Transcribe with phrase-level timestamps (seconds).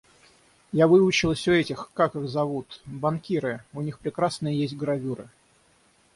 [0.71, 2.81] Я выучилась у этих, как их зовут...
[2.85, 3.61] банкиры...
[3.71, 5.29] у них прекрасные есть гравюры.